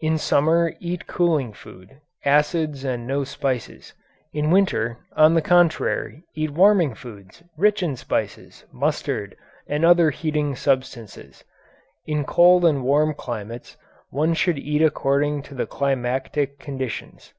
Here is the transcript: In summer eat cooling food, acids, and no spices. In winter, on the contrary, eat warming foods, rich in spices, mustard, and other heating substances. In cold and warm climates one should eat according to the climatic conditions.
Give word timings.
In 0.00 0.18
summer 0.18 0.74
eat 0.78 1.06
cooling 1.06 1.54
food, 1.54 1.98
acids, 2.22 2.84
and 2.84 3.06
no 3.06 3.24
spices. 3.24 3.94
In 4.30 4.50
winter, 4.50 4.98
on 5.16 5.32
the 5.32 5.40
contrary, 5.40 6.22
eat 6.34 6.50
warming 6.50 6.94
foods, 6.94 7.42
rich 7.56 7.82
in 7.82 7.96
spices, 7.96 8.66
mustard, 8.72 9.34
and 9.66 9.82
other 9.82 10.10
heating 10.10 10.54
substances. 10.54 11.44
In 12.04 12.26
cold 12.26 12.66
and 12.66 12.82
warm 12.84 13.14
climates 13.14 13.78
one 14.10 14.34
should 14.34 14.58
eat 14.58 14.82
according 14.82 15.40
to 15.44 15.54
the 15.54 15.64
climatic 15.64 16.58
conditions. 16.58 17.32